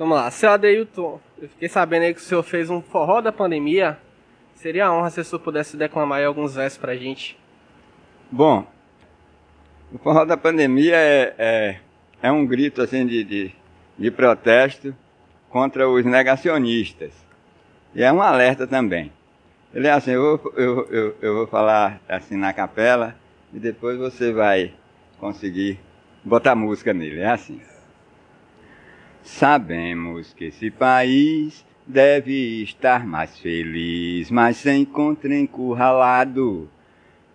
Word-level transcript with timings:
Vamos 0.00 0.16
lá, 0.16 0.30
seu 0.30 0.48
Adeilton, 0.48 1.20
eu 1.36 1.46
fiquei 1.50 1.68
sabendo 1.68 2.04
aí 2.04 2.14
que 2.14 2.20
o 2.20 2.24
senhor 2.24 2.42
fez 2.42 2.70
um 2.70 2.80
forró 2.80 3.20
da 3.20 3.30
pandemia. 3.30 3.98
Seria 4.54 4.86
a 4.86 4.94
honra 4.94 5.10
se 5.10 5.20
o 5.20 5.24
senhor 5.26 5.40
pudesse 5.40 5.76
declamar 5.76 6.20
aí 6.20 6.24
alguns 6.24 6.54
versos 6.54 6.78
pra 6.78 6.96
gente. 6.96 7.38
Bom, 8.30 8.66
o 9.92 9.98
forró 9.98 10.24
da 10.24 10.38
pandemia 10.38 10.96
é, 10.96 11.34
é, 11.36 11.80
é 12.22 12.32
um 12.32 12.46
grito 12.46 12.80
assim 12.80 13.06
de, 13.06 13.22
de, 13.22 13.52
de 13.98 14.10
protesto 14.10 14.96
contra 15.50 15.86
os 15.86 16.02
negacionistas. 16.02 17.12
E 17.94 18.02
é 18.02 18.10
um 18.10 18.22
alerta 18.22 18.66
também. 18.66 19.12
Ele 19.74 19.86
é 19.86 19.90
assim, 19.92 20.12
eu, 20.12 20.38
vou- 20.38 20.52
eu, 20.56 20.88
eu, 20.90 21.16
eu 21.20 21.34
vou 21.34 21.46
falar 21.46 22.00
assim 22.08 22.38
na 22.38 22.54
capela 22.54 23.14
e 23.52 23.58
depois 23.58 23.98
você 23.98 24.32
vai 24.32 24.72
conseguir 25.18 25.78
botar 26.24 26.54
música 26.54 26.94
nele. 26.94 27.20
É 27.20 27.28
assim. 27.28 27.60
Sabemos 29.22 30.32
que 30.32 30.46
esse 30.46 30.70
país 30.70 31.64
deve 31.86 32.62
estar 32.62 33.06
mais 33.06 33.38
feliz, 33.38 34.30
mas 34.30 34.56
se 34.58 34.72
encontra 34.72 35.34
encurralado, 35.34 36.68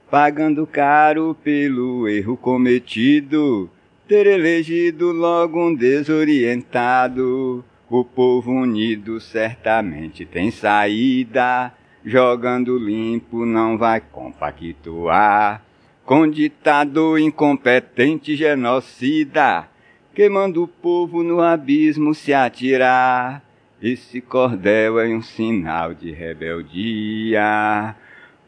pagando 0.10 0.66
caro 0.66 1.36
pelo 1.44 2.08
erro 2.08 2.38
cometido, 2.38 3.70
ter 4.08 4.28
elegido 4.28 5.12
logo 5.12 5.68
um 5.68 5.76
desorientado. 5.76 7.64
O 7.90 8.04
povo 8.04 8.52
unido 8.52 9.20
certamente 9.20 10.26
tem 10.26 10.50
saída, 10.50 11.72
jogando 12.04 12.78
limpo 12.78 13.46
não 13.46 13.78
vai 13.78 14.02
compactuar. 14.02 15.64
Com 16.04 16.28
ditador 16.30 17.20
incompetente 17.20 18.36
genocida, 18.36 19.68
que 20.16 20.30
manda 20.30 20.62
o 20.62 20.68
povo 20.68 21.22
no 21.22 21.42
abismo 21.42 22.16
se 22.16 22.34
atirar. 22.34 23.44
Esse 23.82 24.22
cordel 24.22 24.98
é 24.98 25.08
um 25.10 25.22
sinal 25.22 25.94
de 25.94 26.10
rebeldia. 26.10 27.94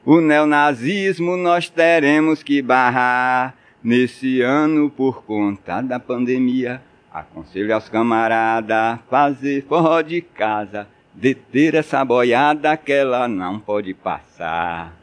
O 0.06 0.22
neonazismo 0.22 1.36
nós 1.36 1.70
teremos 1.70 2.42
que 2.42 2.62
barrar 2.62 3.54
nesse 3.84 4.42
ano 4.42 4.90
por 4.90 5.26
conta 5.26 5.82
da 5.82 6.00
pandemia. 6.00 6.82
Aconselho 7.14 7.76
aos 7.76 7.90
camaradas 7.90 9.00
fazer 9.10 9.66
forró 9.68 10.02
de 10.02 10.22
casa, 10.22 10.88
deter 11.14 11.76
essa 11.76 12.06
boiada 12.06 12.78
que 12.78 12.94
ela 12.94 13.28
não 13.28 13.60
pode 13.60 13.94
passar. 13.94 14.97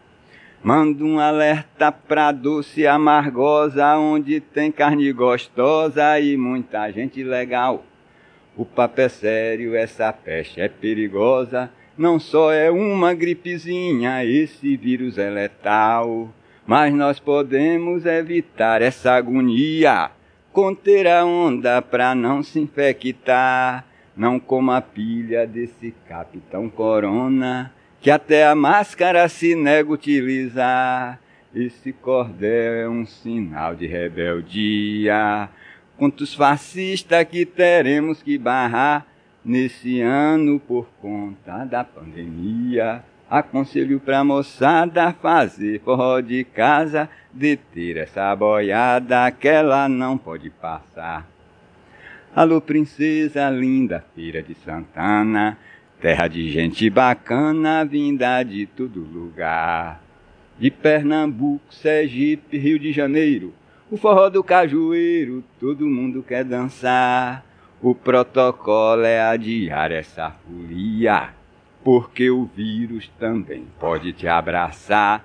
Manda 0.65 1.05
um 1.05 1.19
alerta 1.21 1.93
pra 1.93 2.33
doce 2.33 2.87
amargosa, 2.87 3.99
onde 3.99 4.41
tem 4.41 4.73
carne 4.73 5.13
gostosa 5.13 6.19
e 6.19 6.39
muita 6.39 6.91
gente 6.91 7.23
legal. 7.23 7.85
O 8.57 8.65
papo 8.65 8.99
é 9.03 9.11
sério, 9.11 9.77
essa 9.77 10.11
peste 10.11 10.63
é 10.63 10.69
perigosa. 10.71 11.71
Não 11.99 12.19
só 12.19 12.51
é 12.51 12.71
uma 12.71 13.13
gripezinha, 13.13 14.25
esse 14.25 14.75
vírus 14.75 15.19
é 15.19 15.29
letal. 15.29 16.33
Mas 16.67 16.95
nós 16.95 17.21
podemos 17.21 18.07
evitar 18.07 18.81
essa 18.81 19.13
agonia, 19.13 20.11
conter 20.51 21.07
a 21.07 21.27
onda 21.27 21.83
pra 21.83 22.15
não 22.15 22.43
se 22.43 22.59
infectar. 22.59 23.85
Não 24.17 24.41
coma 24.41 24.79
a 24.79 24.81
pilha 24.81 25.47
desse 25.47 25.95
capitão 26.09 26.71
corona, 26.71 27.71
que 28.05 28.11
até 28.11 28.47
a 28.47 28.55
máscara 28.55 29.27
se 29.31 29.55
nega 29.55 29.89
a 29.89 29.93
utilizar. 29.95 31.19
Esse 31.55 31.91
cordel 31.91 32.75
é 32.75 32.87
um 32.87 33.07
sinal 33.07 33.75
de 33.75 33.87
rebeldia 33.87 35.49
contra 35.97 36.23
os 36.23 36.35
fascistas 36.35 37.25
que 37.25 37.47
teremos 37.47 38.23
que 38.23 38.37
barrar 38.37 39.07
nesse 39.43 40.03
ano 40.03 40.61
por 40.61 40.87
conta 41.01 41.65
da 41.65 41.83
pandemia. 41.83 43.03
Aconselho 43.31 43.99
pra 43.99 44.23
moçada 44.23 45.11
fazer 45.15 45.81
forró 45.81 46.21
de 46.21 46.45
casa, 46.45 47.09
deter 47.33 47.97
essa 47.97 48.37
boiada 48.37 49.31
que 49.31 49.49
ela 49.49 49.89
não 49.89 50.19
pode 50.19 50.51
passar. 50.51 51.27
Alô, 52.37 52.61
princesa 52.61 53.49
linda, 53.49 54.05
feira 54.15 54.43
de 54.43 54.55
Santana, 54.57 55.57
terra 56.01 56.29
de 56.29 56.51
gente 56.51 56.89
bacana, 56.91 57.85
vinda 57.85 58.43
de 58.43 58.67
todo 58.67 59.01
lugar. 59.01 60.03
De 60.59 60.71
Pernambuco, 60.71 61.65
Sergipe, 61.71 62.59
Rio 62.59 62.79
de 62.79 62.93
Janeiro, 62.93 63.53
o 63.91 63.97
forró 63.97 64.29
do 64.29 64.43
cajueiro, 64.43 65.45
todo 65.61 65.87
mundo 65.87 66.23
quer 66.23 66.45
dançar. 66.45 67.45
O 67.83 67.95
protocolo 67.95 69.05
é 69.05 69.21
adiar 69.21 69.93
essa 69.93 70.31
folia, 70.31 71.31
porque 71.83 72.31
o 72.31 72.45
vírus 72.45 73.11
também 73.19 73.67
pode 73.79 74.13
te 74.13 74.27
abraçar. 74.27 75.25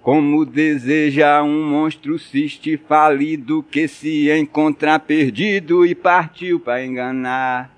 Como 0.00 0.46
deseja 0.46 1.42
um 1.42 1.68
monstro 1.68 2.18
ciste 2.18 2.76
falido 2.76 3.62
que 3.64 3.88
se 3.88 4.30
encontra 4.30 4.98
perdido 4.98 5.84
e 5.84 5.94
partiu 5.94 6.60
para 6.60 6.84
enganar. 6.84 7.77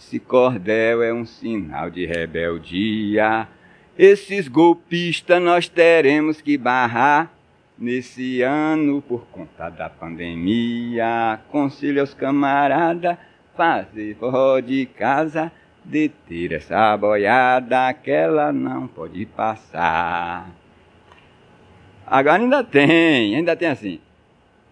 Esse 0.00 0.18
cordel 0.18 1.02
é 1.02 1.12
um 1.12 1.26
sinal 1.26 1.90
de 1.90 2.06
rebeldia. 2.06 3.46
Esses 3.98 4.48
golpistas 4.48 5.42
nós 5.42 5.68
teremos 5.68 6.40
que 6.40 6.56
barrar 6.56 7.30
nesse 7.78 8.40
ano 8.40 9.02
por 9.02 9.26
conta 9.26 9.68
da 9.68 9.90
pandemia. 9.90 11.34
Aconselho 11.34 12.00
aos 12.00 12.14
camaradas 12.14 13.18
fazer 13.54 14.16
forró 14.16 14.58
de 14.58 14.86
casa, 14.86 15.52
deter 15.84 16.52
essa 16.52 16.96
boiada 16.96 17.92
que 17.92 18.10
ela 18.10 18.50
não 18.54 18.88
pode 18.88 19.26
passar. 19.26 20.48
Agora 22.06 22.42
ainda 22.42 22.64
tem, 22.64 23.36
ainda 23.36 23.54
tem 23.54 23.68
assim. 23.68 24.00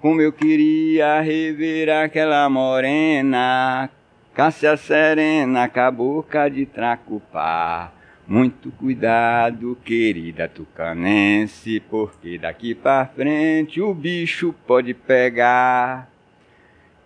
Como 0.01 0.23
eu 0.23 0.33
queria 0.33 1.21
rever 1.21 1.91
aquela 1.91 2.49
morena, 2.49 3.91
Cássia 4.39 4.77
Serena, 4.77 5.69
com 5.69 5.81
a 5.81 5.91
boca 5.91 6.49
de 6.49 6.65
tracupá. 6.65 7.93
Muito 8.25 8.71
cuidado, 8.71 9.77
querida 9.85 10.47
tucanense, 10.47 11.81
porque 11.91 12.39
daqui 12.39 12.73
pra 12.73 13.05
frente 13.05 13.81
o 13.81 13.93
bicho 13.93 14.55
pode 14.65 14.95
pegar. 14.95 16.09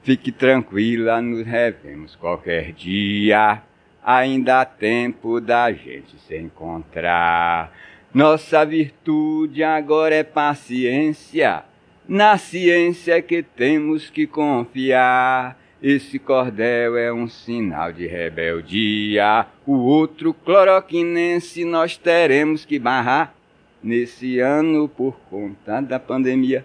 Fique 0.02 0.30
tranquila, 0.30 1.22
nos 1.22 1.46
revemos 1.46 2.14
qualquer 2.16 2.70
dia. 2.72 3.62
Ainda 4.04 4.60
há 4.60 4.66
tempo 4.66 5.40
da 5.40 5.72
gente 5.72 6.18
se 6.28 6.36
encontrar. 6.36 7.72
Nossa 8.12 8.62
virtude 8.62 9.64
agora 9.64 10.16
é 10.16 10.22
paciência. 10.22 11.64
Na 12.06 12.36
ciência 12.36 13.22
que 13.22 13.42
temos 13.42 14.10
que 14.10 14.26
confiar. 14.26 15.61
Esse 15.82 16.16
cordel 16.16 16.96
é 16.96 17.12
um 17.12 17.26
sinal 17.26 17.92
de 17.92 18.06
rebeldia. 18.06 19.46
O 19.66 19.72
outro 19.72 20.32
cloroquinense 20.32 21.64
nós 21.64 21.96
teremos 21.96 22.64
que 22.64 22.78
barrar 22.78 23.34
nesse 23.82 24.38
ano 24.38 24.88
por 24.88 25.18
conta 25.28 25.80
da 25.80 25.98
pandemia. 25.98 26.64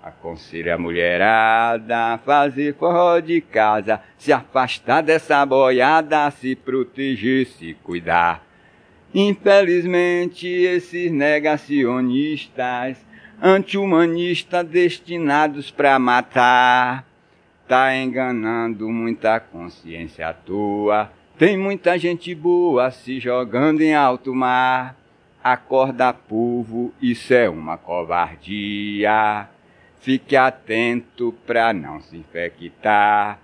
Aconselho 0.00 0.72
a 0.72 0.78
mulherada 0.78 2.14
a 2.14 2.18
fazer 2.18 2.76
forró 2.76 3.18
de 3.18 3.40
casa, 3.40 4.00
se 4.16 4.32
afastar 4.32 5.02
dessa 5.02 5.44
boiada, 5.44 6.30
se 6.30 6.54
proteger, 6.54 7.46
se 7.46 7.74
cuidar. 7.82 8.46
Infelizmente, 9.12 10.46
esses 10.46 11.10
negacionistas, 11.10 13.04
anti-humanistas 13.42 14.64
destinados 14.64 15.72
para 15.72 15.98
matar, 15.98 17.04
tá 17.68 17.94
enganando 17.96 18.88
muita 18.88 19.40
consciência 19.40 20.28
à 20.28 20.32
toa. 20.32 21.10
Tem 21.38 21.56
muita 21.56 21.98
gente 21.98 22.34
boa 22.34 22.90
se 22.90 23.18
jogando 23.18 23.80
em 23.80 23.94
alto 23.94 24.34
mar. 24.34 24.96
Acorda, 25.42 26.12
povo, 26.12 26.92
isso 27.02 27.34
é 27.34 27.48
uma 27.48 27.76
covardia. 27.76 29.48
Fique 30.00 30.36
atento 30.36 31.34
para 31.46 31.72
não 31.72 32.00
se 32.00 32.16
infectar 32.16 33.38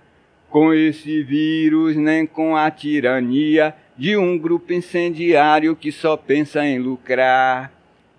com 0.49 0.73
esse 0.73 1.23
vírus, 1.23 1.95
nem 1.95 2.27
com 2.27 2.55
a 2.55 2.69
tirania 2.69 3.73
de 3.97 4.17
um 4.17 4.37
grupo 4.37 4.73
incendiário 4.73 5.75
que 5.75 5.91
só 5.91 6.17
pensa 6.17 6.65
em 6.65 6.77
lucrar. 6.77 7.71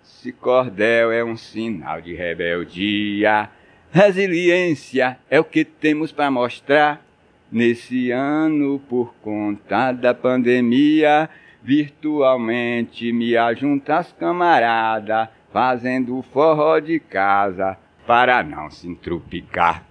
Esse 0.02 0.32
cordel 0.32 1.12
é 1.12 1.25
um 1.25 1.37
sinal 1.37 2.00
de 2.00 2.14
rebeldia. 2.14 3.50
Resiliência 3.94 5.18
é 5.28 5.38
o 5.38 5.44
que 5.44 5.66
temos 5.66 6.10
para 6.10 6.30
mostrar 6.30 7.04
nesse 7.50 8.10
ano 8.10 8.80
por 8.88 9.12
conta 9.20 9.92
da 9.92 10.14
pandemia. 10.14 11.28
Virtualmente 11.62 13.12
me 13.12 13.36
ajunta 13.36 13.98
as 13.98 14.10
camaradas, 14.10 15.28
fazendo 15.52 16.22
forró 16.32 16.78
de 16.78 16.98
casa 16.98 17.76
para 18.06 18.42
não 18.42 18.70
se 18.70 18.88
entrupicar. 18.88 19.84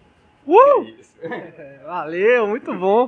Uh! 0.48 0.88
Valeu, 1.86 2.48
muito 2.48 2.74
bom. 2.74 3.08